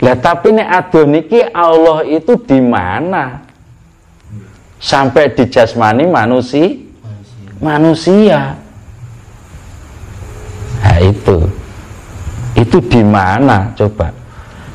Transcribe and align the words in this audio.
Lah 0.00 0.16
tapi 0.16 0.56
nek 0.56 0.68
adon 0.68 1.12
iki 1.16 1.44
Allah 1.52 2.04
itu 2.08 2.36
di 2.40 2.58
mana? 2.60 3.44
Sampai 4.80 5.36
di 5.36 5.44
jasmani 5.44 6.08
manusia 6.08 6.90
manusia. 7.60 8.56
Nah 10.80 10.98
itu. 11.04 11.38
Itu 12.56 12.82
di 12.82 13.04
mana 13.04 13.72
coba? 13.76 14.10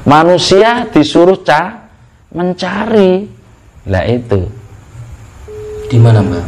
Manusia 0.06 0.86
disuruh 0.94 1.42
ca 1.42 1.90
mencari. 2.32 3.26
Lah 3.90 4.06
itu. 4.06 4.46
Di 5.90 5.98
mana, 6.02 6.22
Mbak? 6.22 6.46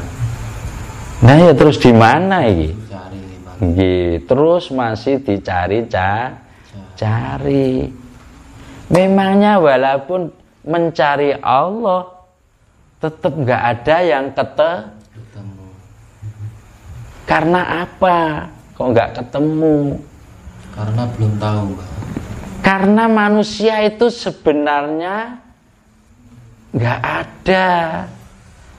Nah 1.17 1.35
ya 1.49 1.53
terus 1.57 1.81
di 1.81 1.89
mana 1.93 2.45
iki? 2.45 2.77
Cari 3.57 4.21
terus 4.29 4.69
masih 4.69 5.17
dicari 5.25 5.89
ca 5.89 6.37
cari. 6.93 7.89
Memangnya 8.87 9.59
walaupun 9.59 10.31
mencari 10.63 11.35
Allah 11.43 12.07
tetap 13.03 13.35
nggak 13.35 13.63
ada 13.77 13.97
yang 13.99 14.25
kete 14.31 14.73
Ketemu. 15.11 15.67
karena 17.27 17.61
apa? 17.83 18.17
Kok 18.79 18.87
nggak 18.93 19.09
ketemu? 19.19 19.99
Karena 20.71 21.03
belum 21.09 21.33
tahu, 21.41 21.61
Mbak. 21.73 21.89
Karena 22.61 23.03
manusia 23.09 23.75
itu 23.83 24.07
sebenarnya 24.07 25.41
nggak 26.71 27.01
ada. 27.01 27.67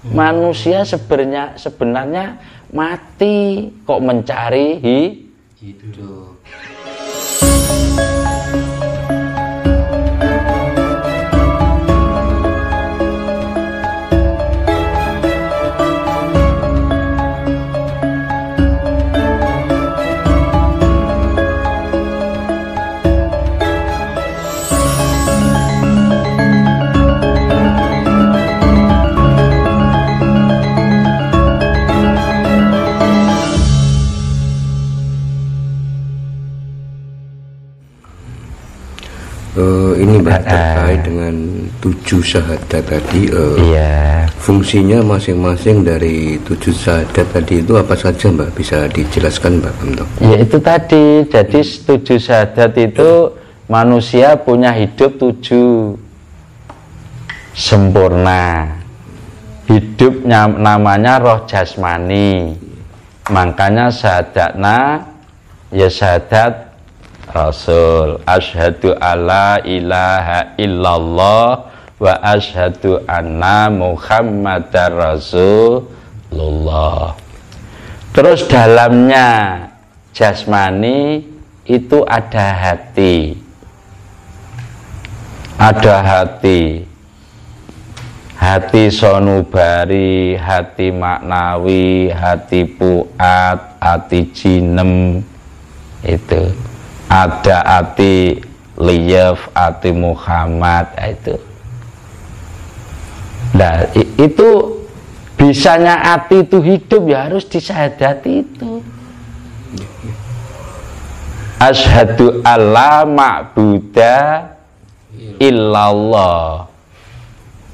Manusia 0.08 0.86
sebenarnya 0.86 1.58
sebenarnya 1.58 2.38
mati 2.70 3.68
kok 3.82 4.00
mencari 4.00 4.68
hi 4.78 5.00
Hidup. 5.58 6.38
Ini 39.98 40.22
Mbak 40.22 40.38
Ah. 40.38 40.46
terkait 40.46 41.00
dengan 41.02 41.34
tujuh 41.78 42.22
syahadat 42.22 42.82
tadi 42.82 43.26
eh, 43.26 43.56
Iya. 43.74 43.92
fungsinya 44.38 45.02
masing-masing 45.02 45.82
dari 45.82 46.38
tujuh 46.42 46.70
syahadat 46.70 47.26
tadi 47.28 47.60
itu 47.60 47.74
apa 47.74 47.94
saja 47.94 48.30
Mbak 48.30 48.50
bisa 48.54 48.86
dijelaskan 48.88 49.58
Mbak 49.58 49.74
Amto? 49.82 50.04
Ya 50.22 50.36
itu 50.38 50.56
tadi, 50.58 51.04
jadi 51.26 51.60
tujuh 51.60 52.18
syahadat 52.18 52.72
itu 52.78 53.10
manusia 53.66 54.38
punya 54.38 54.70
hidup 54.70 55.18
tujuh 55.18 55.98
sempurna. 57.52 58.78
Hidupnya 59.68 60.48
namanya 60.48 61.20
roh 61.20 61.44
jasmani. 61.44 62.56
Makanya 63.28 63.92
syahadatna 63.92 65.04
ya 65.68 65.84
syahadat 65.84 66.67
Rasul 67.34 68.20
Ashadu 68.24 68.94
alla 68.98 69.60
ilaha 69.64 70.54
illallah 70.56 71.64
Wa 71.98 72.22
ashadu 72.22 73.00
anna 73.08 73.70
muhammadar 73.70 74.92
rasulullah 75.18 77.14
Terus 78.14 78.48
dalamnya 78.50 79.68
jasmani 80.10 81.38
itu 81.68 82.00
ada 82.08 82.56
hati. 82.56 83.36
Ada 85.60 85.96
hati. 86.00 86.88
Hati 88.38 88.88
sonubari, 88.88 90.38
hati 90.38 90.94
maknawi, 90.94 92.08
hati 92.08 92.64
puat, 92.64 93.76
hati 93.76 94.20
jinem. 94.32 95.20
Itu. 96.00 96.56
Ada 97.08 97.64
hati 97.64 98.44
liyaf, 98.78 99.50
hati 99.56 99.90
Muhammad 99.96 100.86
nah, 100.92 101.08
itu. 101.08 101.34
Nah, 103.56 103.76
itu 103.96 104.48
bisanya 105.40 105.96
hati 106.04 106.44
itu 106.44 106.58
hidup 106.60 107.02
ya 107.08 107.26
harus 107.26 107.48
disadati 107.48 108.44
itu. 108.44 108.84
Ashadu 111.58 112.38
alla 112.46 113.02
ma'buda 113.02 114.46
illallah. 115.42 116.70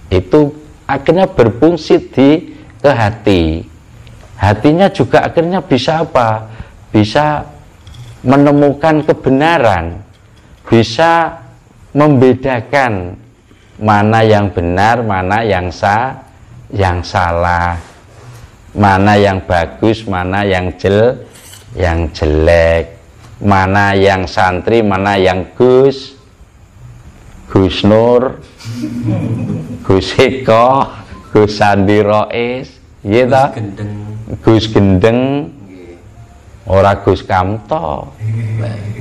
Itu 0.09 0.57
akhirnya 0.89 1.29
berfungsi 1.29 1.95
di 2.09 2.31
ke 2.81 2.91
hati. 2.93 3.65
Hatinya 4.41 4.89
juga 4.89 5.25
akhirnya 5.29 5.61
bisa 5.61 6.01
apa? 6.05 6.49
Bisa 6.93 7.45
menemukan 8.25 9.05
kebenaran. 9.05 10.01
Bisa 10.65 11.45
membedakan 11.93 13.21
mana 13.79 14.25
yang 14.25 14.49
benar, 14.51 15.05
mana 15.05 15.45
yang 15.45 15.69
sah, 15.69 16.25
yang 16.73 17.05
salah, 17.05 17.79
mana 18.75 19.15
yang 19.15 19.45
bagus, 19.45 20.03
mana 20.09 20.43
yang 20.43 20.73
jel, 20.81 21.23
yang 21.77 22.11
jelek, 22.11 22.99
mana 23.39 23.95
yang 23.95 24.27
santri, 24.27 24.81
mana 24.81 25.21
yang 25.21 25.55
gus, 25.55 26.19
Gus 27.55 27.87
Nur, 27.87 28.43
Gus 29.87 30.11
Eko, 30.19 30.91
Gus 31.31 31.55
Sandi 31.55 32.03
Rois, 32.03 32.67
gitu, 33.07 33.45
Gendeng. 33.55 33.93
Gus 34.43 34.65
Gendeng, 34.75 35.54
ora 36.67 36.97
Gus 37.01 37.23
Kamto. 37.25 38.13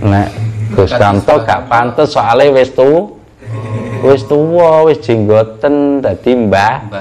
Nek 0.03 0.29
Gus 0.75 0.91
Kamto 0.93 1.43
gak 1.43 1.69
pantes 1.71 2.11
soalnya 2.11 2.51
wis 2.51 2.71
tu 2.73 3.23
wis 4.03 4.27
tuwa, 4.27 4.83
wis 4.83 4.99
jenggoten 4.99 6.03
dadi 6.03 6.35
Mbah. 6.35 6.91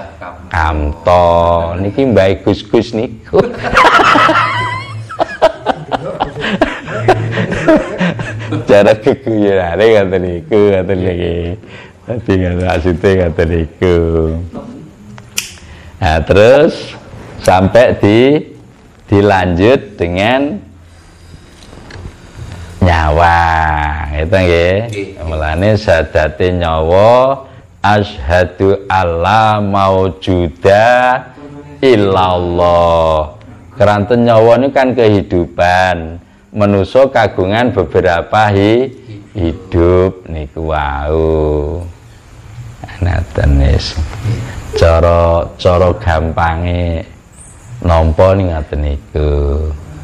Kamto. 0.47 1.25
Niki 1.83 2.07
Mbah 2.07 2.47
Gus-gus 2.47 2.95
niku. 2.95 3.43
Cara 8.69 8.95
kekuyurane 8.95 9.85
ngoten 9.85 10.21
niku, 10.23 10.59
ngoten 10.71 10.99
niki. 11.03 11.37
Dadi 12.07 12.33
ngoten 12.39 12.65
maksudnya 12.69 13.11
ngoten 13.19 13.47
niku. 13.51 13.97
Nah, 16.03 16.19
terus 16.23 16.95
sampai 17.43 17.99
di 17.99 18.19
dilanjut 19.13 20.01
dengan 20.01 20.57
nyawa. 22.81 23.41
Itu 24.17 24.33
nggih. 24.33 24.77
Nggih. 24.89 25.09
mulane 25.29 25.77
sadate 25.77 26.49
nyawa 26.57 27.45
asyhadu 27.85 28.89
alla 28.89 29.61
maujuda 29.61 30.89
illallah. 31.85 33.37
Keranten 33.77 34.25
nyawa 34.25 34.57
ini 34.57 34.73
kan 34.73 34.97
kehidupan. 34.97 36.25
Menuso 36.53 37.09
kagungan 37.09 37.73
beberapa 37.73 38.53
hi, 38.53 38.93
hidup 39.33 40.29
niku 40.29 40.69
wau. 40.73 41.81
Naten 43.01 43.57
wis. 43.61 43.97
Cara 44.77 45.49
cara 45.57 45.89
gampange 45.97 47.12
nampa 47.83 48.35
ning 48.39 48.55
ngoten 48.55 48.81
niku. 48.83 49.31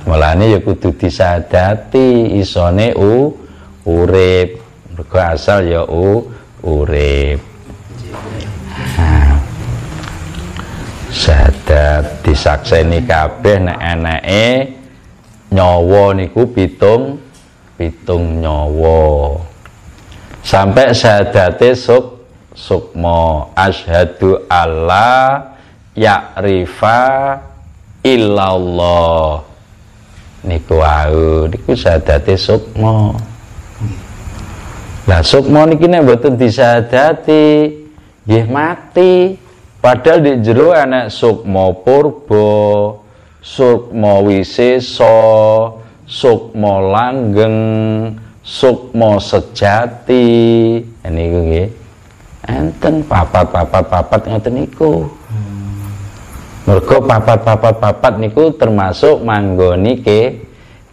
Mulane 0.08 0.56
ya 0.56 0.58
kudu 0.62 0.94
disadati 0.96 2.38
isone 2.38 2.94
u 2.96 3.32
urip. 3.86 4.58
Mergo 4.94 5.18
asal 5.20 5.68
ya 5.68 5.82
u 5.86 6.26
urip. 6.64 7.38
Nah, 8.98 9.36
Sadat 11.08 12.20
disakseni 12.20 13.02
kabeh 13.08 13.58
nek 13.64 13.80
eneke 13.80 14.44
nyawa 15.50 16.12
niku 16.12 16.52
pitung 16.52 17.16
pitung 17.80 18.44
nyawa. 18.44 19.40
Sampai 20.44 20.92
sadate 20.92 21.72
suk 21.72 22.18
sukma 22.52 23.52
asyhadu 23.56 24.44
alla 24.50 25.40
ya'rifa 25.96 27.00
illallah 28.14 29.44
niku 30.48 30.80
wau 30.80 31.44
niku 31.50 31.72
sadate 31.76 32.38
sukma 32.38 33.12
Lah 35.08 35.24
sukma 35.24 35.64
niki 35.64 35.88
nek 35.88 36.04
mboten 36.04 36.36
disadati 36.36 37.72
nggih 38.28 38.44
mati. 38.52 39.40
Padahal 39.80 40.20
di 40.20 40.32
jero 40.44 40.76
ana 40.76 41.08
sukma 41.08 41.72
purba, 41.72 42.92
sukma 43.40 44.20
wisesa, 44.20 45.16
sukma 46.04 46.72
langgeng, 46.92 47.56
sukma 48.44 49.16
sejati. 49.16 50.28
Niku 51.08 51.40
nggih. 51.48 51.68
Enten 52.44 53.00
papat-papat-papat 53.08 54.20
ngoten 54.28 54.60
niku. 54.60 55.08
Mergo 56.68 57.00
papat-papat-papat 57.00 58.20
niku 58.20 58.52
termasuk 58.52 59.24
manggoni 59.24 60.04
ke 60.04 60.36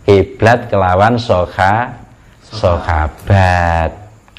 kiblat 0.08 0.72
kelawan 0.72 1.20
soha 1.20 2.00
sahabat 2.48 3.92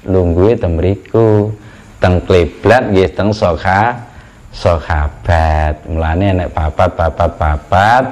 lungguhe 0.09 0.57
teng 0.57 0.81
mriku. 0.81 1.53
Teng 2.01 2.25
kiblat 2.25 2.89
nggih 2.89 3.13
teng 3.13 3.37
soha 3.37 4.01
sahabat 4.49 5.85
mulane 5.85 6.41
nek 6.41 6.57
papat-papat-papat 6.57 8.05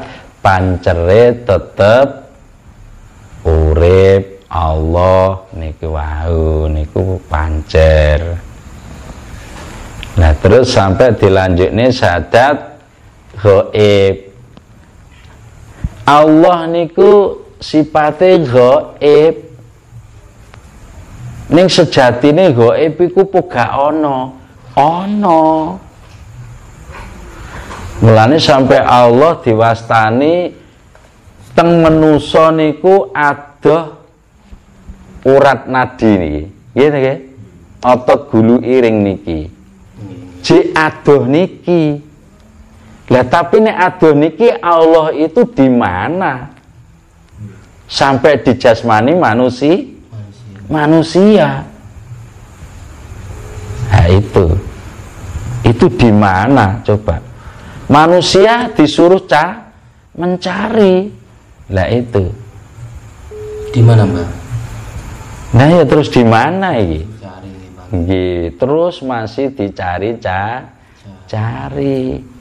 pancere 0.44 1.48
tetep 1.48 2.28
urip 3.48 4.44
Allah 4.52 5.48
niku 5.56 5.96
wau 5.96 6.68
niku 6.68 7.16
pancer. 7.24 8.36
Nah 10.20 10.32
terus 10.44 10.76
sampai 10.76 11.16
dilanjutnya 11.16 11.88
sadat 11.88 12.73
gaib 13.44 14.32
Allah 16.08 16.64
niku 16.64 17.44
sipate 17.60 18.40
gaib 18.48 19.36
ning 21.52 21.68
sejatine 21.68 22.56
gaib 22.56 22.96
iku 22.96 23.28
gak 23.44 23.68
ana 23.68 24.32
ana 24.72 25.76
mulane 28.00 28.40
sampai 28.40 28.80
Allah 28.80 29.36
diwastani 29.44 30.64
teng 31.54 31.84
menusa 31.84 32.48
niku 32.50 33.12
adoh 33.14 34.04
urat 35.24 35.64
nadi 35.64 36.10
niki. 36.20 36.42
Nggih 36.76 36.88
nggih? 36.92 37.18
Otot 37.80 38.20
gulu 38.28 38.60
iring 38.60 39.00
niki. 39.00 39.48
Ji 40.44 40.56
adoh 40.76 41.24
niki 41.24 42.03
lah 43.04 43.24
tapi 43.28 43.60
nek 43.60 43.76
adoh 43.76 44.16
niki 44.16 44.48
Allah 44.48 45.12
itu 45.12 45.44
di 45.52 45.68
mana? 45.68 46.56
Sampai 47.84 48.40
di 48.40 48.56
jasmani 48.56 49.12
manusia 49.12 49.84
manusia 50.08 50.56
manusia. 50.72 51.48
Nah 53.92 54.06
itu. 54.08 54.46
Itu 55.64 55.86
di 55.92 56.12
mana 56.12 56.80
coba? 56.84 57.20
Manusia 57.92 58.72
disuruh 58.72 59.28
ca 59.28 59.72
mencari. 60.16 61.12
Lah 61.68 61.88
itu. 61.92 62.44
di 63.74 63.82
mana 63.82 64.06
mbak 64.06 64.30
Nah 65.58 65.66
ya 65.66 65.82
terus 65.82 66.06
di 66.06 66.22
mana 66.22 66.78
ini? 66.78 67.02
cari 67.18 68.54
terus 68.54 69.02
masih 69.02 69.50
dicari 69.50 70.14
ca 70.22 70.70
cari. 71.26 72.33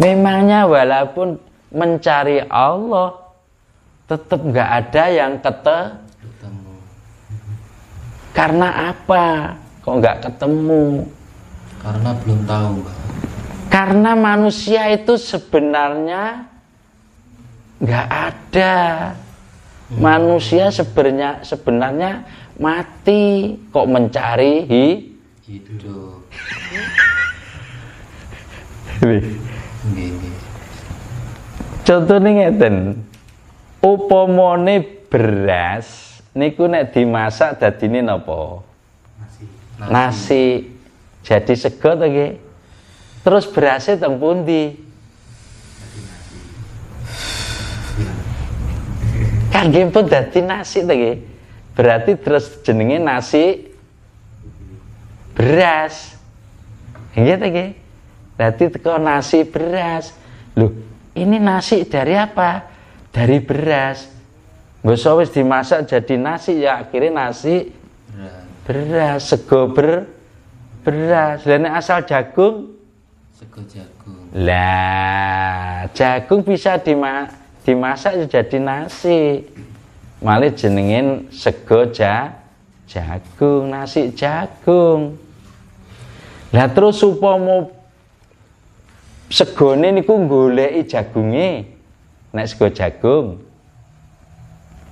Memangnya 0.00 0.64
walaupun 0.64 1.36
mencari 1.70 2.40
Allah 2.48 3.20
tetap 4.08 4.40
nggak 4.42 4.70
ada 4.82 5.04
yang 5.12 5.38
kete 5.38 5.80
ketemu 6.18 6.74
karena 8.34 8.68
apa? 8.90 9.54
Kok 9.84 9.94
nggak 10.00 10.18
ketemu? 10.24 11.06
karena 11.80 12.10
belum 12.12 12.40
tahu 12.44 12.84
Karena 13.70 14.12
manusia 14.18 14.90
itu 14.92 15.16
sebenarnya 15.16 16.44
nggak 17.80 18.08
ada. 18.10 18.76
Manusia 19.90 20.70
sebenarnya 20.70 21.42
sebenarnya 21.42 22.22
mati 22.62 23.58
kok 23.74 23.90
mencari 23.90 24.54
hi 24.66 24.86
hidup. 25.46 26.22
Nggih 29.88 30.08
nggih 30.16 30.50
Contohnya 31.90 32.30
ngeten. 32.52 33.02
Upamane 33.80 34.84
beras 35.08 36.20
niku 36.36 36.68
nek 36.68 36.94
dimasak 36.94 37.58
dadine 37.58 38.04
napa? 38.04 38.62
Nasi. 39.88 40.70
Jadi 41.24 41.56
sego 41.56 41.96
to 41.96 42.06
nggih. 42.06 42.38
Terus 43.26 43.44
berasnya 43.48 44.06
teng 44.06 44.20
pundi? 44.20 44.76
Kan 49.50 49.72
nggih 49.72 49.90
pun 49.90 50.06
dadi 50.06 50.40
nasi 50.44 50.84
to 50.84 50.94
nggih. 50.94 51.16
Berarti 51.74 52.14
terus 52.20 52.60
jenenge 52.62 53.00
nasi 53.00 53.72
beras. 55.32 56.14
Nggih 57.16 57.34
to 57.34 57.46
nggih. 57.48 57.70
Berarti 58.40 58.72
teko 58.72 58.96
nasi 58.96 59.44
beras. 59.44 60.16
Loh, 60.56 60.72
ini 61.12 61.36
nasi 61.36 61.84
dari 61.84 62.16
apa? 62.16 62.64
Dari 63.12 63.36
beras. 63.36 64.08
Usah 64.80 65.12
wis 65.20 65.28
dimasak 65.28 65.84
jadi 65.84 66.16
nasi 66.16 66.64
ya 66.64 66.80
akhirnya 66.80 67.28
nasi 67.28 67.68
beras 68.64 69.28
sego 69.28 69.68
ber 69.68 70.08
beras. 70.80 71.44
Nek 71.44 71.84
asal 71.84 72.08
jagung 72.08 72.80
sego 73.36 73.60
jagung 73.68 74.32
lah 74.32 75.92
jagung 75.92 76.40
bisa 76.40 76.80
dima, 76.80 77.28
dimasak 77.68 78.24
ya 78.24 78.40
jadi 78.40 78.56
nasi. 78.56 79.44
Malah 80.24 80.48
jenengin 80.56 81.28
sego 81.28 81.92
ja, 81.92 82.40
jagung, 82.88 83.68
nasi 83.68 84.16
jagung. 84.16 85.20
Lah 86.56 86.72
terus 86.72 87.04
upama 87.04 87.79
segone 89.30 89.94
niku 89.94 90.26
goleki 90.26 90.90
jagunge 90.90 91.64
nek 92.34 92.46
sego 92.50 92.66
jagung. 92.74 93.38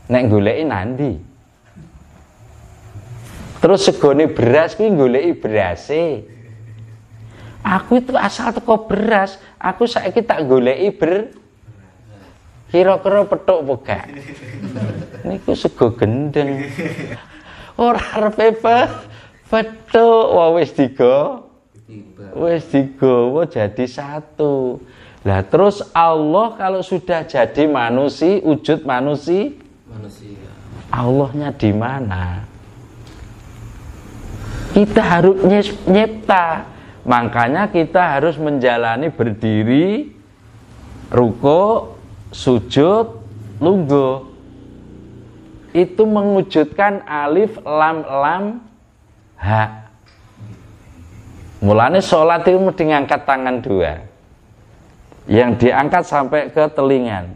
Nek 0.08 0.25
goleki 0.31 0.62
nandi. 0.64 1.12
Terus 3.58 3.82
segone 3.82 4.31
beras 4.31 4.79
kuwi 4.79 4.94
goleki 4.94 5.32
berase. 5.35 6.05
Aku 7.66 7.99
itu 7.99 8.14
asal 8.14 8.54
teko 8.54 8.87
beras, 8.87 9.37
aku 9.59 9.85
saiki 9.85 10.23
tak 10.23 10.47
goleki 10.47 10.95
ber 10.95 11.35
kira-kira 12.71 13.26
petuk 13.26 13.66
apa 13.66 13.75
gak? 13.83 14.04
Niku 15.26 15.52
sego 15.59 15.92
gendeng. 15.99 16.64
Ora 17.75 18.00
arepe 18.14 18.54
pe 18.62 18.76
petuk, 19.50 20.25
wah 20.33 20.54
wis. 20.54 20.71
Wis 22.37 22.68
digawa 22.68 23.49
jadi 23.49 23.85
satu. 23.88 24.76
Lah 25.25 25.40
terus 25.40 25.80
Allah 25.97 26.52
kalau 26.61 26.85
sudah 26.85 27.25
jadi 27.25 27.64
manusia, 27.64 28.45
wujud 28.45 28.85
manusia, 28.85 29.57
manusia 29.88 30.37
Allahnya 30.92 31.49
di 31.52 31.71
mana? 31.73 32.45
Kita 34.76 35.00
harus 35.00 35.40
nyipta. 35.88 36.76
Makanya 37.09 37.73
kita 37.73 38.21
harus 38.21 38.37
menjalani 38.37 39.09
berdiri, 39.09 40.12
ruko, 41.09 41.97
sujud, 42.28 43.16
lungguh. 43.64 44.28
Itu 45.73 46.04
mewujudkan 46.04 47.00
alif, 47.09 47.57
lam, 47.64 48.04
lam, 48.04 48.45
ha. 49.40 49.88
Mulanya 51.58 51.98
sholat 51.98 52.46
itu 52.46 52.58
mesti 52.58 52.82
ngangkat 52.86 53.26
tangan 53.26 53.56
dua. 53.58 53.98
Yang 55.28 55.50
diangkat 55.66 56.04
sampai 56.06 56.48
ke 56.54 56.64
telingan. 56.72 57.34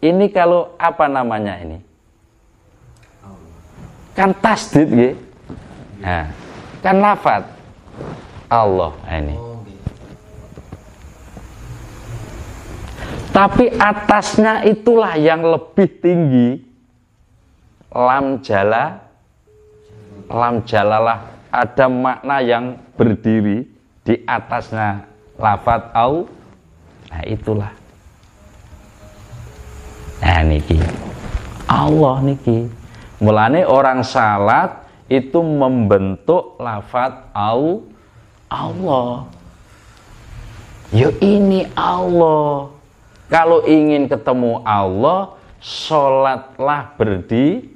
Ini 0.00 0.26
kalau 0.32 0.72
apa 0.80 1.06
namanya 1.08 1.60
ini? 1.60 1.78
Kan 4.16 4.32
tasdid 4.38 4.88
nggih. 4.88 5.14
Nah, 6.04 6.28
kan 6.84 6.96
lafat 7.00 7.42
Allah 8.48 8.92
Nah, 9.08 9.18
ini. 9.18 9.36
oh 9.36 9.58
Tapi 13.34 13.66
atasnya 13.74 14.62
itulah 14.62 15.18
yang 15.18 15.42
lebih 15.42 15.88
tinggi. 15.98 16.50
Lam 17.94 18.42
jala 18.42 19.04
lam 20.30 20.64
jalalah 20.66 21.33
ada 21.54 21.86
makna 21.86 22.42
yang 22.42 22.74
berdiri 22.98 23.62
di 24.02 24.14
atasnya 24.26 25.06
lafat 25.38 25.94
au. 25.94 26.26
Nah, 27.14 27.22
itulah. 27.22 27.72
Nah, 30.18 30.42
niki. 30.42 30.78
Allah 31.70 32.16
niki. 32.26 32.66
Mulane 33.22 33.62
orang 33.62 34.02
salat 34.02 34.84
itu 35.06 35.38
membentuk 35.38 36.58
lafat 36.58 37.30
au 37.30 37.86
Allah. 38.50 39.30
Ya 40.92 41.10
ini 41.22 41.66
Allah. 41.74 42.70
Kalau 43.26 43.64
ingin 43.66 44.06
ketemu 44.06 44.60
Allah, 44.62 45.34
sholatlah 45.58 46.92
berdi, 46.94 47.66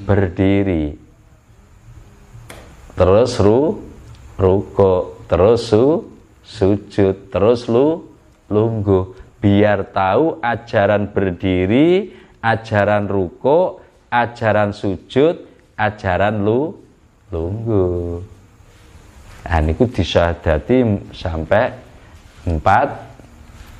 berdiri. 0.00 1.01
Terus 3.02 3.34
ru, 3.42 3.82
ruko, 4.38 5.18
terus 5.26 5.66
su, 5.66 6.06
sujud, 6.46 7.34
terus 7.34 7.66
lu, 7.66 8.14
lungguh. 8.46 9.18
Biar 9.42 9.90
tahu 9.90 10.38
ajaran 10.38 11.10
berdiri, 11.10 12.14
ajaran 12.38 13.10
ruko, 13.10 13.82
ajaran 14.06 14.70
sujud, 14.70 15.34
ajaran 15.74 16.46
lu, 16.46 16.78
lungguh. 17.34 18.22
Nah, 19.50 19.60
niku 19.66 19.90
disyahadati 19.90 21.10
sampai 21.10 21.74
empat 22.46 22.86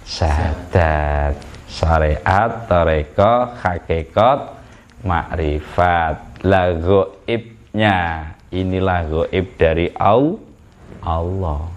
syahadat 0.02 1.38
syariat, 1.71 2.67
toreko, 2.67 3.55
hakikat, 3.55 4.50
makrifat. 5.07 6.43
La 6.43 6.75
goibnya 6.75 8.35
inilah 8.52 9.09
goib 9.09 9.47
dari 9.56 9.88
Allah. 9.97 11.73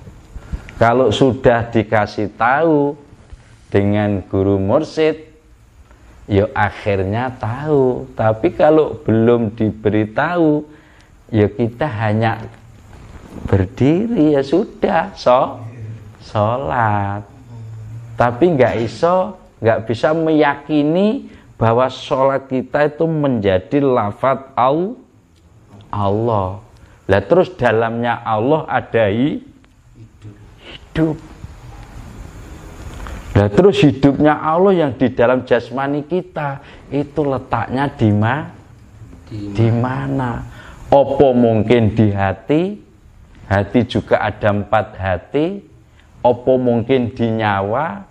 Kalau 0.75 1.07
sudah 1.07 1.71
dikasih 1.71 2.35
tahu 2.35 2.99
dengan 3.71 4.19
guru 4.27 4.59
mursid, 4.59 5.31
ya 6.27 6.51
akhirnya 6.51 7.31
tahu. 7.39 8.11
Tapi 8.11 8.51
kalau 8.51 8.99
belum 9.07 9.55
diberitahu, 9.55 10.67
ya 11.31 11.47
kita 11.47 11.87
hanya 11.87 12.43
berdiri 13.47 14.35
ya 14.35 14.43
sudah, 14.43 15.15
so, 15.15 15.63
sholat. 16.27 17.23
Tapi 18.19 18.45
nggak 18.59 18.75
iso, 18.83 19.39
nggak 19.63 19.87
bisa 19.87 20.11
meyakini 20.11 21.31
bahwa 21.55 21.87
sholat 21.87 22.51
kita 22.51 22.91
itu 22.91 23.07
menjadi 23.07 23.79
lafat 23.79 24.51
Allah. 24.59 25.04
Lah 25.95 27.23
terus 27.23 27.55
dalamnya 27.55 28.19
Allah 28.19 28.67
ada 28.67 29.07
hidup. 29.07 29.55
Lah 33.35 33.51
terus 33.51 33.79
hidupnya 33.79 34.35
Allah 34.35 34.73
yang 34.75 34.91
di 34.95 35.07
dalam 35.11 35.47
jasmani 35.47 36.03
kita 36.03 36.59
itu 36.91 37.23
letaknya 37.23 37.87
di 37.95 38.11
mana? 38.11 38.51
Di 39.31 39.71
mana? 39.71 40.43
Opo 40.91 41.31
mungkin 41.31 41.95
di 41.95 42.11
hati? 42.11 42.75
Hati 43.47 43.79
juga 43.87 44.19
ada 44.19 44.51
empat 44.51 44.99
hati. 44.99 45.63
Opo 46.23 46.59
mungkin 46.59 47.13
di 47.13 47.27
nyawa? 47.39 48.03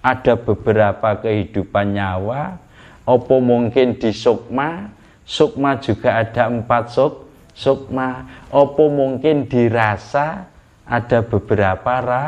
Ada 0.00 0.36
beberapa 0.36 1.20
kehidupan 1.20 1.92
nyawa. 1.96 2.56
Opo 3.04 3.40
mungkin 3.40 3.98
di 4.00 4.12
sukma? 4.12 4.88
Sukma 5.28 5.76
juga 5.78 6.24
ada 6.24 6.48
empat 6.50 6.90
suk, 6.90 7.29
sukma. 7.60 8.24
Opo 8.48 8.88
mungkin 8.88 9.44
dirasa? 9.44 10.48
Ada 10.88 11.22
beberapa 11.22 12.00
ra, 12.00 12.24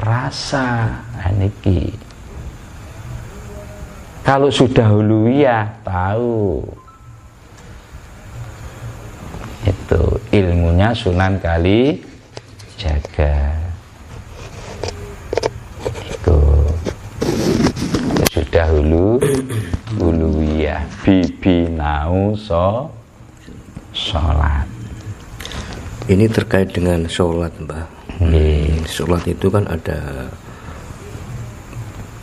rasa. 0.00 0.96
Nah, 1.14 1.30
niki. 1.36 1.92
Kalau 4.24 4.48
sudah 4.48 4.90
huluyah 4.90 5.84
tahu 5.84 6.60
itu 9.64 10.02
ilmunya 10.32 10.92
Sunan 10.92 11.40
Kali 11.40 11.96
jaga 12.76 13.56
itu 16.04 16.40
sudah 18.28 18.66
hulu 18.68 19.16
huluwiyah 19.96 20.84
bibi 21.00 21.72
nau 21.72 22.36
so 22.36 22.97
sholat 23.98 24.66
Ini 26.08 26.24
terkait 26.30 26.72
dengan 26.72 27.04
sholat, 27.04 27.52
Mbah. 27.60 27.84
Nggih. 28.16 28.80
Sholat 28.88 29.28
itu 29.28 29.52
kan 29.52 29.68
ada 29.68 30.24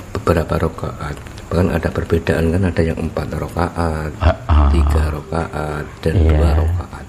beberapa 0.09 0.57
rakaat. 0.57 1.13
Bahkan 1.45 1.69
ada 1.69 1.89
perbedaan 1.93 2.49
kan 2.49 2.63
ada 2.65 2.81
yang 2.81 2.97
empat 2.97 3.29
rakaat, 3.29 4.09
Ah, 4.17 4.33
ah. 4.49 4.73
tiga 4.73 5.13
rakaat, 5.13 5.85
dan 6.01 6.13
Iya. 6.17 6.29
dua 6.33 6.49
rakaat. 6.57 7.05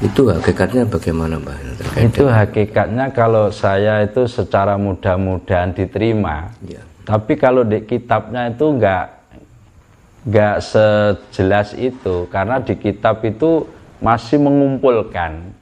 Itu 0.00 0.20
hakikatnya 0.28 0.84
bagaimana, 0.84 1.40
Mbah? 1.40 1.56
Terkait 1.80 2.04
itu 2.12 2.24
hakikatnya 2.28 3.06
kalau 3.16 3.48
saya 3.48 4.04
itu 4.04 4.28
secara 4.28 4.76
mudah-mudahan 4.76 5.72
diterima 5.72 6.52
Ya. 6.60 6.84
tapi 7.04 7.32
kalau 7.36 7.64
di 7.64 7.80
kitabnya 7.80 8.52
itu 8.52 8.68
enggak 8.68 9.08
enggak 10.28 10.56
sejelas 10.60 11.72
itu 11.72 12.28
karena 12.28 12.60
di 12.60 12.76
kitab 12.76 13.24
itu 13.24 13.64
masih 14.00 14.40
mengumpulkan. 14.40 15.52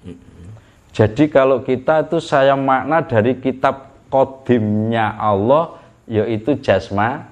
Jadi 0.94 1.30
kalau 1.30 1.62
kita 1.62 2.06
itu 2.06 2.18
saya 2.18 2.58
makna 2.58 3.04
dari 3.04 3.38
kitab 3.38 3.94
kodimnya 4.08 5.14
Allah 5.14 5.78
yaitu 6.08 6.56
jasma 6.58 7.28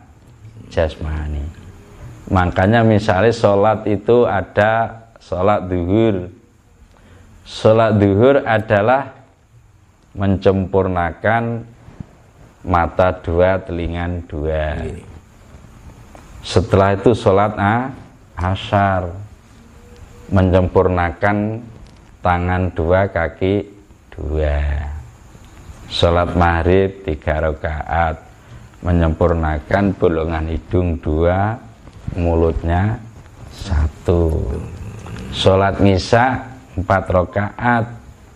jasmani. 0.68 1.42
Makanya 2.26 2.82
misalnya 2.82 3.30
sholat 3.30 3.86
itu 3.86 4.26
ada 4.26 5.06
sholat 5.22 5.70
duhur. 5.70 6.30
Sholat 7.46 7.94
duhur 8.02 8.42
adalah 8.42 9.14
mencempurnakan 10.10 11.62
mata 12.66 13.14
dua, 13.22 13.62
telingan 13.62 14.26
dua. 14.26 14.82
Setelah 16.42 16.98
itu 16.98 17.14
sholat 17.14 17.54
a, 17.54 17.94
asar, 18.34 19.14
menyempurnakan 20.30 21.62
tangan 22.22 22.62
dua, 22.74 23.06
kaki 23.10 23.62
dua. 24.10 24.58
Sholat 25.86 26.34
maghrib 26.34 27.06
tiga 27.06 27.46
rakaat, 27.46 28.18
menyempurnakan 28.82 29.94
bolongan 29.94 30.50
hidung 30.50 30.98
dua, 30.98 31.54
mulutnya 32.18 32.98
satu. 33.54 34.50
Sholat 35.30 35.78
ngisa 35.78 36.42
empat 36.74 37.04
rakaat, 37.06 37.84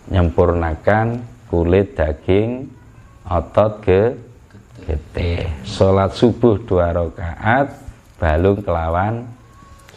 menyempurnakan 0.07 1.27
kulit 1.51 1.99
daging 1.99 2.71
otot 3.27 3.83
ke 3.83 4.15
getih. 4.87 5.51
Sholat 5.67 6.15
subuh 6.15 6.55
dua 6.63 6.95
rakaat, 6.95 7.67
balung 8.15 8.63
kelawan 8.63 9.27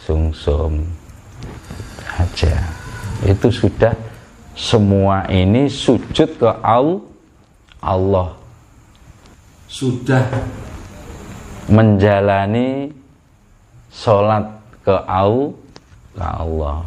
sungsum 0.03 0.94
aja. 2.15 2.55
Itu 3.23 3.51
sudah 3.51 3.95
semua 4.55 5.27
ini 5.27 5.67
sujud 5.67 6.39
ke 6.39 6.49
Al- 6.63 7.03
Allah. 7.83 8.35
Sudah 9.67 10.23
Menjalani 11.65 12.93
sholat 13.89 14.45
ke 14.85 14.95
Al- 15.09 15.57
ke 16.13 16.23
Allah. 16.23 16.85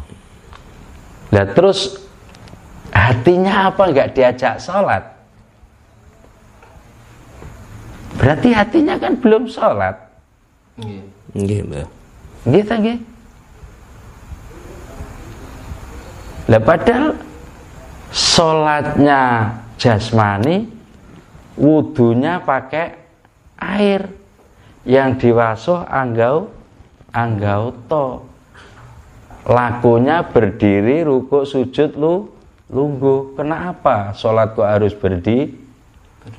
Nah 1.29 1.45
terus 1.51 1.99
hatinya 2.89 3.69
apa 3.69 3.83
nggak 3.91 4.15
diajak 4.15 4.55
sholat? 4.57 5.03
Berarti 8.17 8.49
hatinya 8.51 8.95
kan 8.99 9.13
belum 9.19 9.47
sholat. 9.47 9.95
nggih. 10.79 11.03
Nggih, 11.35 11.59
Mbah. 11.67 11.87
Gitu 12.49 12.73
nggih. 12.73 12.97
Lah 16.49 16.61
padahal 16.65 17.13
sholatnya 18.09 19.53
jasmani, 19.77 20.65
wudhunya 21.53 22.41
pakai 22.41 22.97
air 23.61 24.09
yang 24.81 25.13
diwasuh 25.21 25.85
anggau 25.85 26.49
anggau 27.13 27.69
to. 27.85 28.25
Lakunya 29.45 30.25
berdiri, 30.25 31.05
rukuk, 31.05 31.45
sujud, 31.45 31.93
lu 31.97 32.33
lungguh. 32.69 33.37
Kenapa 33.37 34.13
sholat 34.17 34.53
kok 34.53 34.65
harus 34.65 34.93
berdiri? 34.93 35.53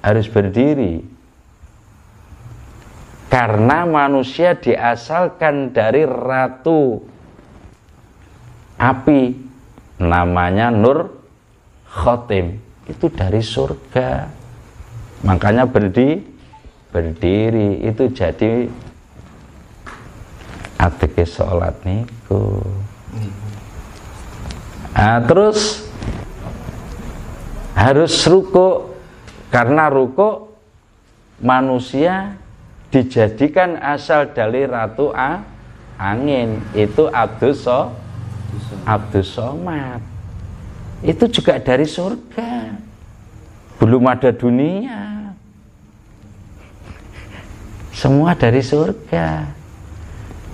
Harus 0.02 0.26
berdiri. 0.26 1.02
Karena 3.30 3.86
manusia 3.86 4.58
diasalkan 4.58 5.70
dari 5.70 6.02
ratu 6.02 6.98
api 8.74 9.49
namanya 10.00 10.72
Nur 10.72 11.12
Khotim. 11.84 12.56
Itu 12.88 13.12
dari 13.12 13.44
surga. 13.44 14.26
Makanya 15.22 15.68
berdi 15.68 16.24
berdiri. 16.90 17.84
Itu 17.84 18.08
jadi 18.10 18.66
atike 20.80 21.28
sholat 21.28 21.76
niku. 21.84 22.64
Nah, 24.96 25.22
terus 25.24 25.86
harus 27.72 28.12
ruko 28.28 28.92
karena 29.48 29.88
ruko 29.88 30.52
manusia 31.40 32.36
dijadikan 32.92 33.80
asal 33.80 34.28
dari 34.34 34.66
ratu 34.66 35.14
A, 35.14 35.40
angin. 35.96 36.60
Itu 36.76 37.08
Abdus 37.08 37.64
Abdus 38.84 39.36
Somad. 39.36 40.02
Itu 41.00 41.28
juga 41.32 41.56
dari 41.56 41.88
surga. 41.88 42.76
Belum 43.80 44.04
ada 44.04 44.28
dunia. 44.34 45.32
Semua 47.96 48.36
dari 48.36 48.60
surga. 48.60 49.48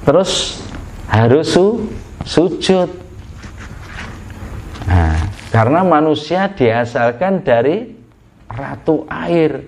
Terus 0.07 0.63
harus 1.11 1.51
su, 1.51 1.91
sujud. 2.23 2.91
Nah, 4.87 5.19
karena 5.51 5.83
manusia 5.83 6.47
dihasilkan 6.47 7.43
dari 7.43 7.91
ratu 8.47 9.03
air. 9.11 9.67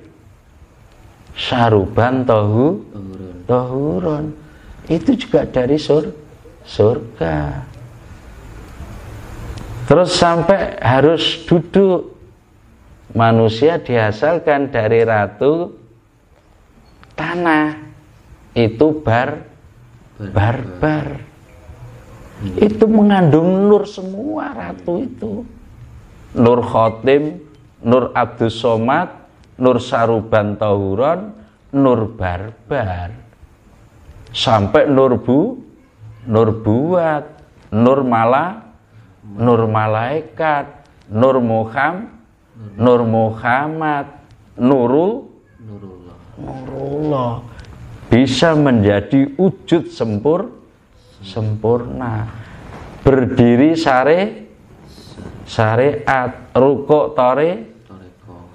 Saruban 1.35 2.23
tohu 2.23 2.83
tohurun. 3.47 4.35
Itu 4.87 5.19
juga 5.19 5.47
dari 5.47 5.79
sur, 5.79 6.15
surga 6.67 7.67
terus 9.89 10.13
sampai 10.15 10.77
harus 10.79 11.49
duduk. 11.49 12.15
Manusia 13.09 13.81
dihasilkan 13.81 14.69
dari 14.69 15.01
ratu 15.01 15.73
tanah. 17.17 17.89
Itu 18.53 19.01
bar 19.01 19.49
barbar. 20.21 21.25
Itu 22.61 22.85
mengandung 22.85 23.65
nur 23.65 23.89
semua 23.89 24.53
ratu 24.53 25.03
itu. 25.03 25.33
Nur 26.37 26.61
khotim 26.61 27.41
nur 27.81 28.13
abdus 28.13 28.61
somad 28.61 29.09
nur 29.57 29.81
saruban 29.81 30.61
tauron 30.61 31.33
nur 31.73 32.13
barbar. 32.13 33.17
Sampai 34.37 34.85
nur 34.85 35.17
bu 35.17 35.57
nur 36.29 36.61
buat 36.61 37.25
nur 37.73 38.05
mala 38.05 38.68
nur 39.37 39.69
malaikat 39.69 40.89
nur 41.13 41.37
muham 41.45 42.09
nur 42.77 43.05
muhammad 43.05 44.07
nurul 44.57 45.29
Nurullah. 45.59 46.17
nurullah. 46.41 47.33
Bisa 48.09 48.57
menjadi 48.57 49.37
wujud 49.37 49.93
sempur 49.93 50.49
sempurna. 51.21 52.25
Berdiri 53.05 53.77
sare 53.77 54.49
syariat. 55.45 56.51
Rukuk 56.57 57.13
tore 57.13 57.69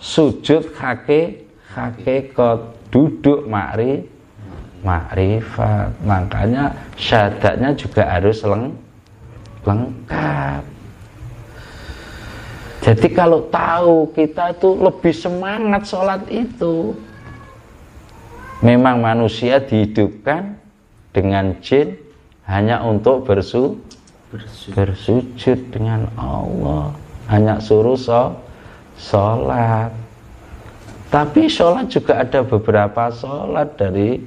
sujud 0.01 0.73
hake 0.73 1.45
hakikat. 1.69 2.81
Duduk 2.93 3.49
makri 3.49 4.05
makrifat 4.83 5.95
makanya 6.03 6.75
syahadatnya 6.99 7.73
juga 7.73 8.03
harus 8.05 8.43
leng, 8.43 8.75
lengkap. 9.63 10.63
Jadi 12.83 13.07
kalau 13.15 13.47
tahu 13.47 14.11
kita 14.11 14.59
itu 14.59 14.75
lebih 14.75 15.15
semangat 15.15 15.87
sholat 15.87 16.27
itu 16.27 16.91
memang 18.59 18.99
manusia 18.99 19.63
dihidupkan 19.63 20.59
dengan 21.15 21.55
jin 21.63 21.95
hanya 22.43 22.83
untuk 22.83 23.23
bersu, 23.23 23.79
Bersujud. 24.27 24.75
bersujud 24.75 25.59
dengan 25.71 26.11
Allah. 26.19 26.91
Hanya 27.31 27.63
suruh 27.63 27.95
so, 27.95 28.35
sholat. 28.99 29.95
Tapi 31.07 31.47
sholat 31.47 31.87
juga 31.87 32.19
ada 32.19 32.43
beberapa 32.43 33.07
sholat 33.15 33.79
dari 33.79 34.19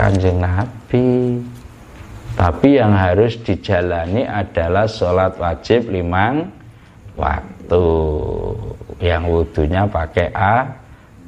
kanjeng 0.00 0.40
Nabi 0.40 1.40
tapi 2.36 2.76
yang 2.76 2.92
harus 2.92 3.40
dijalani 3.40 4.28
adalah 4.28 4.84
sholat 4.84 5.40
wajib 5.40 5.88
limang 5.88 6.52
waktu. 7.16 7.88
Yang 9.00 9.24
wudhunya 9.24 9.88
pakai 9.88 10.36
a 10.36 10.68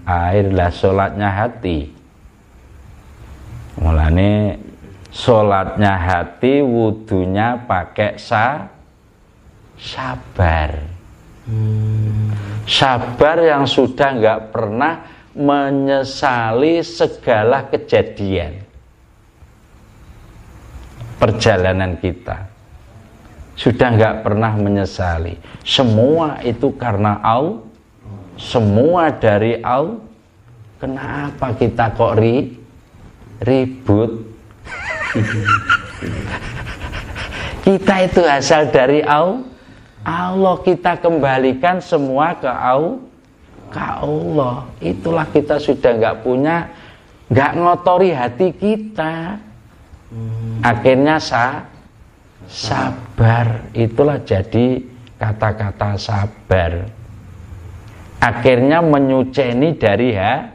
air. 0.05 0.53
Lah 0.53 0.69
sholatnya 0.69 1.33
hati. 1.33 1.89
Mulane 3.81 4.61
sholatnya 5.09 5.97
hati 5.97 6.61
wudhunya 6.61 7.65
pakai 7.65 8.21
sa 8.21 8.69
sabar. 9.81 10.77
Sabar 12.69 13.37
yang 13.41 13.65
sudah 13.65 14.13
nggak 14.13 14.41
pernah 14.53 15.09
menyesali 15.33 16.85
segala 16.85 17.65
kejadian 17.73 18.68
perjalanan 21.19 21.99
kita. 21.99 22.49
Sudah 23.59 23.91
nggak 23.91 24.23
pernah 24.23 24.55
menyesali. 24.55 25.35
Semua 25.67 26.39
itu 26.47 26.71
karena 26.79 27.19
Allah 27.21 27.67
semua 28.39 29.11
dari 29.11 29.59
Allah 29.67 29.99
kenapa 30.79 31.51
kita 31.59 31.91
kok 31.91 32.15
ri, 32.23 32.55
ribut? 33.43 34.23
Kita 37.69 38.01
itu 38.01 38.25
asal 38.25 38.73
dari 38.73 39.05
Allah 39.05 39.45
Allah 40.09 40.57
kita 40.65 40.97
kembalikan 40.97 41.85
semua 41.85 42.33
ke 42.33 42.49
Allah 42.49 42.97
ke 43.69 43.77
Allah. 43.77 44.65
Itulah 44.81 45.29
kita 45.29 45.61
sudah 45.61 45.93
nggak 46.01 46.25
punya 46.25 46.73
nggak 47.29 47.53
ngotori 47.61 48.17
hati 48.17 48.57
kita 48.57 49.37
akhirnya 50.65 51.21
sa 51.21 51.69
sabar. 52.49 53.69
Itulah 53.77 54.25
jadi 54.25 54.83
kata-kata 55.21 56.01
sabar. 56.01 56.89
Akhirnya 58.19 58.83
menyuceni 58.83 59.79
dari 59.79 60.17
ha, 60.17 60.49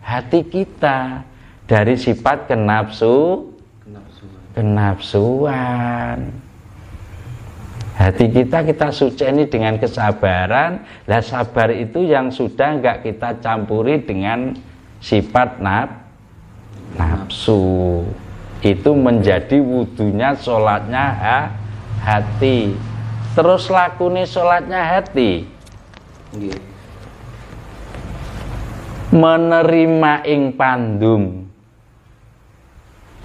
hati 0.00 0.46
kita. 0.46 1.26
Dari 1.66 1.98
sifat 1.98 2.46
kenapsu 2.46 3.42
Kenapsuan. 3.82 4.38
kenapsuan 4.54 6.18
hati 7.96 8.28
kita 8.28 8.62
kita 8.62 8.88
suceni 8.92 9.48
dengan 9.48 9.80
kesabaran. 9.80 10.84
Lah 11.08 11.18
sabar 11.24 11.72
itu 11.72 12.04
yang 12.06 12.28
sudah 12.30 12.78
nggak 12.78 13.02
kita 13.02 13.40
campuri 13.40 14.04
dengan 14.04 14.54
sifat 15.00 15.58
naf, 15.58 15.90
nafsu 16.94 18.04
itu 18.64 18.90
menjadi 18.96 19.60
wudhunya 19.60 20.36
sholatnya 20.40 21.04
ha, 21.16 21.38
hati. 22.00 22.76
Terus 23.36 23.68
lakuni 23.68 24.24
sholatnya 24.24 24.80
hati. 24.80 25.44
Menerima 29.12 30.12
ing 30.24 30.56
pandum. 30.56 31.44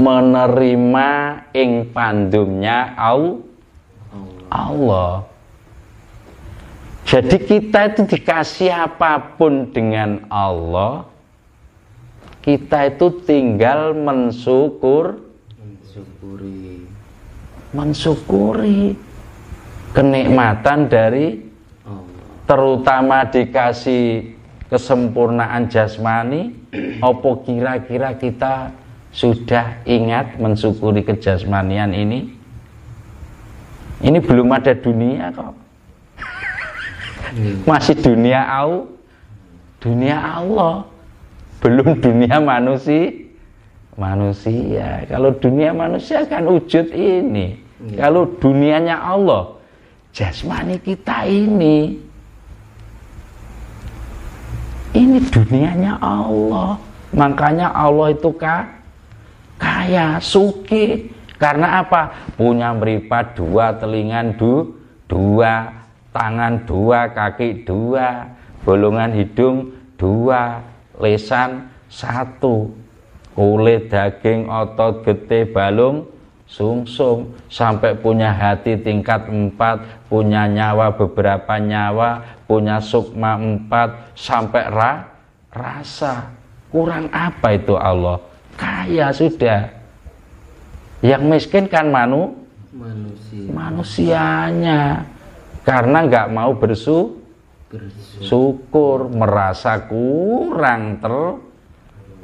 Menerima 0.01 1.09
ing 1.55 1.71
pandumnya 1.95 2.91
au. 2.97 3.39
Allah. 4.51 5.31
Jadi 7.07 7.43
kita 7.43 7.91
itu 7.91 8.07
dikasih 8.07 8.71
apa 8.71 9.35
pun 9.35 9.67
dengan 9.71 10.27
Allah 10.31 11.10
kita 12.41 12.89
itu 12.89 13.07
tinggal 13.25 13.93
mensyukur. 13.93 15.21
Mensyukuri. 15.61 16.85
Mensyukuri 17.71 18.81
kenikmatan 19.95 20.89
dari 20.91 21.45
terutama 22.49 23.23
dikasih 23.29 24.35
kesempurnaan 24.67 25.69
jasmani. 25.69 26.57
Opo 27.09 27.45
kira-kira 27.45 28.17
kita 28.17 28.73
sudah 29.11 29.83
ingat 29.87 30.41
mensyukuri 30.41 31.05
kejasmanian 31.05 31.93
ini? 31.93 32.41
Ini 34.01 34.17
belum 34.17 34.49
ada 34.49 34.73
dunia 34.73 35.29
kok. 35.29 35.61
Nggih. 37.31 37.63
masih 37.63 37.95
dunia 37.95 38.43
au 38.43 38.91
dunia 39.79 40.19
Allah 40.19 40.83
belum 41.61 42.01
dunia 42.01 42.41
manusia 42.41 43.31
manusia. 44.01 45.05
Kalau 45.07 45.29
dunia 45.37 45.71
manusia 45.71 46.25
kan 46.25 46.49
wujud 46.49 46.89
ini. 46.91 47.61
Iya. 47.81 47.97
kalau 48.05 48.29
dunianya 48.37 48.93
Allah 48.93 49.57
jasmani 50.13 50.77
kita 50.77 51.25
ini. 51.25 51.97
Ini 54.91 55.17
dunianya 55.31 55.97
Allah. 55.97 56.77
Makanya 57.15 57.71
Allah 57.71 58.11
itu 58.11 58.29
ka, 58.35 58.67
kaya 59.55 60.19
suki. 60.19 61.09
Karena 61.39 61.81
apa? 61.81 62.11
Punya 62.37 62.75
meripat 62.75 63.33
dua 63.33 63.73
telingan 63.79 64.35
du, 64.37 64.77
dua, 65.09 65.73
tangan 66.13 66.67
dua, 66.67 67.09
kaki 67.09 67.65
dua, 67.65 68.29
bolongan 68.61 69.15
hidung 69.15 69.73
dua, 69.95 70.59
lesan 71.01 71.67
satu, 71.91 72.71
kulit, 73.35 73.89
daging, 73.91 74.47
otot, 74.47 75.03
getih, 75.03 75.49
balung, 75.49 76.07
sungsum, 76.47 77.31
sampai 77.51 77.97
punya 77.97 78.31
hati 78.31 78.79
tingkat 78.79 79.27
empat, 79.27 80.07
punya 80.07 80.47
nyawa 80.47 80.93
beberapa 80.95 81.59
nyawa, 81.59 82.23
punya 82.45 82.79
sukma 82.79 83.35
empat, 83.35 84.15
sampai 84.15 84.63
ra, 84.71 84.91
rasa. 85.51 86.31
Kurang 86.71 87.11
apa 87.11 87.59
itu 87.59 87.75
Allah? 87.75 88.23
Kaya 88.55 89.11
sudah. 89.11 89.67
Yang 91.03 91.23
miskin 91.27 91.65
kan 91.67 91.91
manu, 91.91 92.31
Manusia. 92.71 93.51
manusianya. 93.51 94.81
Karena 95.67 96.07
nggak 96.07 96.27
mau 96.31 96.55
bersu, 96.55 97.20
syukur 98.19 99.07
merasa 99.11 99.87
kurang 99.87 100.99
ter 100.99 101.15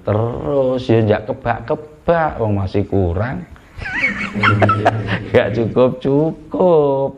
terus. 0.08 0.82
Ya 0.88 1.00
nggak 1.04 1.24
kebak-kebak 1.32 2.32
wong 2.40 2.64
masih 2.64 2.84
kurang. 2.88 3.46
Nggak 5.30 5.54
cukup 5.54 6.02
cukup 6.02 7.10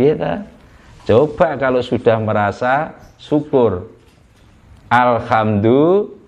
gitu 0.00 0.32
coba 1.04 1.60
kalau 1.60 1.84
sudah 1.84 2.16
merasa 2.16 2.96
syukur. 3.20 3.92
Alhamdulillah 4.88 6.20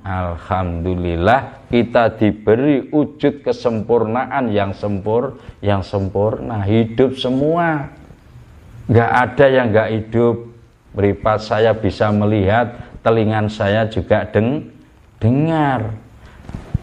Alhamdulillah 0.00 1.68
kita 1.68 2.16
diberi 2.16 2.88
wujud 2.88 3.44
kesempurnaan 3.44 4.48
yang 4.48 4.72
sempur 4.72 5.36
yang 5.60 5.84
sempurna. 5.84 6.64
Hidup 6.64 7.20
semua. 7.20 7.92
Nggak 8.88 9.10
ada 9.12 9.46
yang 9.46 9.66
nggak 9.68 9.90
hidup 9.92 10.49
Beripat 10.90 11.42
saya 11.42 11.70
bisa 11.70 12.10
melihat, 12.10 12.74
telingan 13.00 13.46
saya 13.46 13.86
juga 13.86 14.26
deng, 14.26 14.70
dengar. 15.22 15.94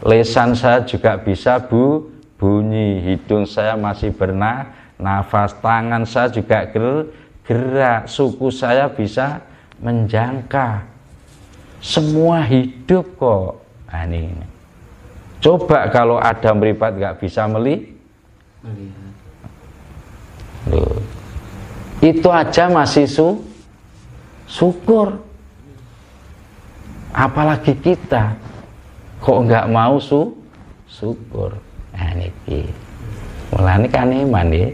Lesan 0.05 0.55
saya 0.55 0.85
juga 0.87 1.19
bisa 1.19 1.59
bu, 1.59 2.07
bunyi, 2.39 3.03
hidung 3.03 3.43
saya 3.43 3.75
masih 3.75 4.15
berna, 4.15 4.71
nafas, 4.95 5.57
tangan 5.59 6.07
saya 6.07 6.31
juga 6.31 6.69
ger, 6.71 7.11
gerak, 7.43 8.07
suku 8.07 8.47
saya 8.53 8.87
bisa 8.87 9.43
menjangka. 9.83 10.87
Semua 11.83 12.41
hidup 12.47 13.17
kok. 13.19 13.61
Nah, 13.91 14.03
ini, 14.07 14.31
ini. 14.31 14.47
Coba 15.37 15.87
kalau 15.93 16.17
ada 16.17 16.49
meripat 16.55 16.97
nggak 16.97 17.17
bisa 17.21 17.45
meli, 17.45 17.97
Melihat. 18.65 19.15
Loh. 20.73 20.99
Itu 22.03 22.29
aja 22.29 22.67
masih 22.67 23.07
su, 23.07 23.46
syukur. 24.47 25.19
Apalagi 27.11 27.75
kita 27.77 28.35
kok 29.19 29.39
nggak 29.43 29.67
mau 29.69 29.99
su 29.99 30.33
syukur. 30.87 31.55
Nah 31.93 32.07
ini 32.15 32.63
mulai 33.51 33.87
kan 33.87 34.11
iman 34.11 34.47
ya 34.51 34.69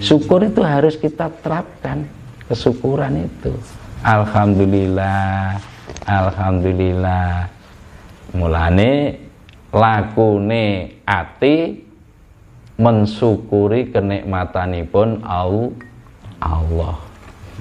syukur 0.00 0.42
itu 0.44 0.60
harus 0.64 0.96
kita 0.96 1.28
terapkan 1.44 2.04
kesyukuran 2.48 3.28
itu. 3.28 3.52
Alhamdulillah 4.04 5.60
alhamdulillah. 6.08 7.48
Mulane 8.32 9.20
lakune 9.68 10.96
ati 11.04 11.84
mensyukuri 12.80 13.92
kenikmatanipun 13.92 15.20
au 15.20 15.76
Allah 16.40 17.11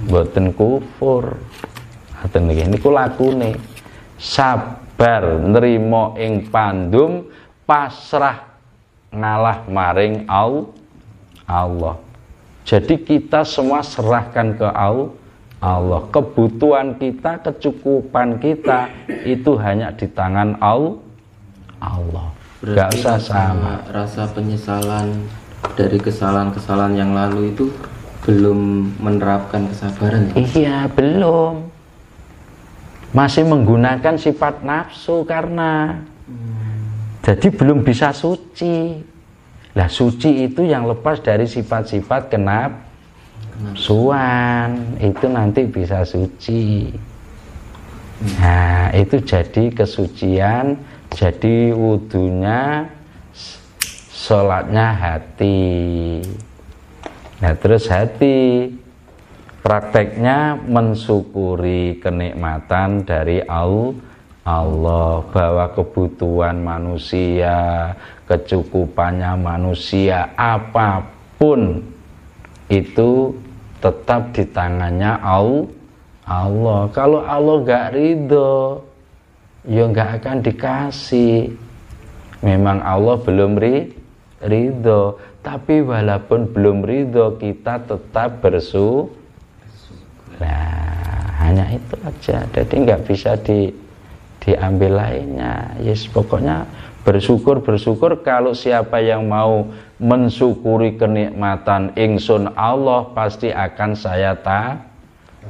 boten 0.08 0.56
kufur. 0.56 1.38
Ngoten 2.22 2.42
niki 2.48 2.64
niku 2.70 2.90
lakune. 2.94 3.58
Sabar 4.22 5.42
nrimo 5.42 6.14
ing 6.20 6.48
pandum 6.54 7.26
pasrah 7.66 8.52
ngalah 9.10 9.66
maring 9.66 10.30
au 10.30 10.72
Allah. 11.50 11.98
Jadi 12.62 13.02
kita 13.02 13.42
semua 13.42 13.82
serahkan 13.82 14.56
ke 14.56 14.68
au 14.70 15.18
Allah. 15.62 16.02
Kebutuhan 16.14 16.96
kita 17.02 17.42
kecukupan 17.42 18.38
kita 18.38 18.90
itu 19.26 19.58
hanya 19.58 19.90
di 19.94 20.06
tangan 20.10 20.58
au 20.62 21.02
Allah. 21.82 22.30
Gak 22.62 22.94
Berarti 22.94 23.02
usah 23.02 23.18
rasa, 23.18 23.34
sama. 23.34 23.74
rasa 23.90 24.24
penyesalan 24.38 25.08
dari 25.74 25.98
kesalahan-kesalahan 25.98 26.94
yang 26.94 27.12
lalu 27.18 27.54
itu 27.58 27.74
belum 28.26 28.92
menerapkan 29.02 29.70
kesabaran 29.70 30.30
ya? 30.32 30.36
Iya, 30.38 30.78
belum. 30.94 31.68
Masih 33.12 33.44
menggunakan 33.44 34.16
sifat 34.16 34.64
nafsu 34.64 35.28
karena 35.28 36.00
jadi 37.22 37.48
belum 37.54 37.86
bisa 37.86 38.16
suci. 38.16 39.04
Lah 39.78 39.88
suci 39.88 40.52
itu 40.52 40.66
yang 40.68 40.90
lepas 40.90 41.22
dari 41.24 41.48
sifat-sifat 41.48 42.34
kenap 42.34 42.92
suan 43.78 44.98
itu 44.98 45.26
nanti 45.30 45.70
bisa 45.70 46.02
suci. 46.02 46.92
Nah, 48.38 48.94
itu 48.94 49.18
jadi 49.22 49.74
kesucian, 49.74 50.78
jadi 51.10 51.74
wudhunya, 51.74 52.86
sholatnya 54.14 54.88
hati. 54.94 56.22
Nah 57.42 57.58
terus 57.58 57.90
hati 57.90 58.70
prakteknya 59.66 60.62
mensyukuri 60.62 61.98
kenikmatan 61.98 63.02
dari 63.02 63.42
Allah 63.50 65.26
bahwa 65.26 65.66
kebutuhan 65.74 66.62
manusia, 66.62 67.94
kecukupannya 68.30 69.42
manusia 69.42 70.30
apa 70.38 71.02
pun 71.42 71.82
itu 72.70 73.34
tetap 73.82 74.38
di 74.38 74.46
tangannya 74.46 75.18
Allah. 76.30 76.94
Kalau 76.94 77.26
Allah 77.26 77.56
gak 77.66 77.98
ridho, 77.98 78.86
ya 79.66 79.90
gak 79.90 80.22
akan 80.22 80.46
dikasih. 80.46 81.58
Memang 82.46 82.86
Allah 82.86 83.18
belum 83.18 83.58
ri, 83.58 83.94
ridho 84.46 85.18
tapi 85.42 85.82
walaupun 85.82 86.54
belum 86.54 86.86
ridho 86.86 87.38
kita 87.42 87.82
tetap 87.86 88.42
bersu 88.46 89.10
nah 90.42 90.82
hanya 91.52 91.66
itu 91.74 91.96
aja. 92.06 92.48
Jadi 92.54 92.74
nggak 92.88 93.02
bisa 93.10 93.36
di 93.36 93.74
diambil 94.42 95.04
lainnya. 95.04 95.76
Yes 95.84 96.08
pokoknya 96.08 96.64
bersyukur 97.02 97.60
bersyukur 97.60 98.22
kalau 98.22 98.54
siapa 98.54 99.02
yang 99.02 99.26
mau 99.28 99.68
mensyukuri 100.00 100.96
kenikmatan 100.96 101.92
ingsun 101.98 102.54
Allah 102.56 103.10
pasti 103.12 103.50
akan 103.52 103.92
saya 103.98 104.38
ta 104.38 104.80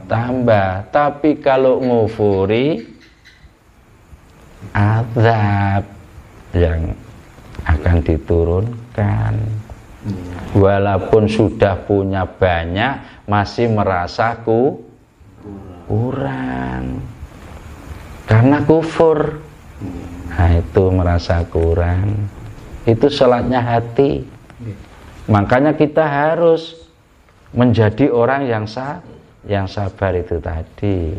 tambah. 0.07 0.89
Tapi 0.89 1.37
kalau 1.43 1.83
ngufuri 1.83 2.87
azab 4.73 5.85
yang 6.55 6.97
akan 7.67 7.97
diturunkan 8.01 9.60
walaupun 10.57 11.29
sudah 11.29 11.77
punya 11.85 12.25
banyak 12.25 13.25
masih 13.29 13.69
merasa 13.69 14.33
ku 14.41 14.81
kurang. 15.85 17.03
Karena 18.25 18.63
kufur. 18.63 19.43
Nah 20.31 20.51
itu 20.55 20.83
merasa 20.89 21.43
kurang. 21.45 22.31
Itu 22.87 23.11
sholatnya 23.11 23.61
hati. 23.61 24.25
Makanya 25.29 25.77
kita 25.77 26.01
harus 26.01 26.89
menjadi 27.51 28.09
orang 28.09 28.47
yang 28.47 28.65
sa 28.65 29.03
yang 29.45 29.67
sabar 29.67 30.15
itu 30.15 30.39
tadi. 30.39 31.13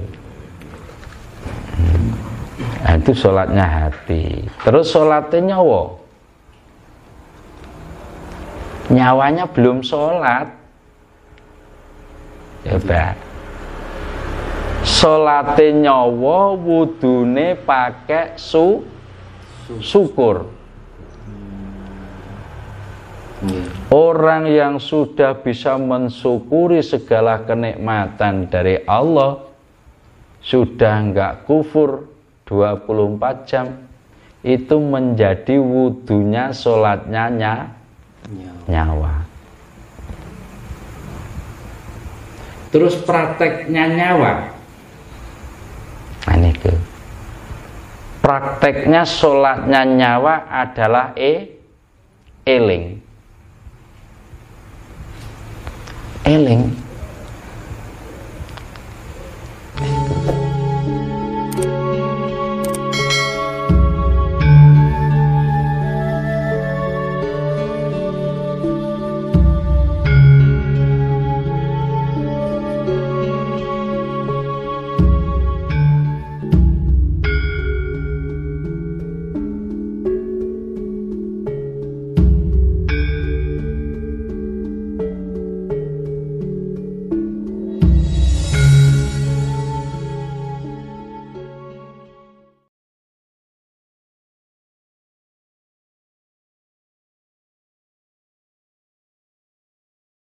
Nah, 2.83 2.99
itu 2.99 3.15
sholatnya 3.15 3.67
hati. 3.67 4.47
Terus 4.63 4.91
sholatnya 4.91 5.55
nyawa 5.55 6.02
nyawanya 8.93 9.49
belum 9.49 9.81
sholat. 9.81 10.53
Coba. 12.63 13.17
Sholate 14.85 15.73
nyawa 15.75 16.55
wudune 16.55 17.59
pakai 17.59 18.37
su 18.39 18.85
syukur. 19.83 20.47
Orang 23.91 24.47
yang 24.47 24.79
sudah 24.79 25.35
bisa 25.43 25.75
mensyukuri 25.75 26.79
segala 26.79 27.43
kenikmatan 27.43 28.47
dari 28.47 28.79
Allah 28.87 29.43
sudah 30.39 30.95
enggak 31.03 31.43
kufur 31.51 32.07
24 32.47 33.51
jam 33.51 33.67
itu 34.43 34.79
menjadi 34.79 35.59
wudhunya 35.59 36.55
sholatnya 36.55 37.25
nya, 37.35 37.55
nyawa. 38.67 39.25
Terus 42.73 42.97
prakteknya 43.05 43.85
nyawa? 43.93 44.33
Nah 46.25 46.35
ini 46.41 46.51
ke 46.57 46.73
prakteknya 48.25 49.05
sholatnya 49.05 49.83
nyawa 49.85 50.49
adalah 50.49 51.13
e 51.13 51.59
eling. 52.49 53.03
Eling 56.23 56.82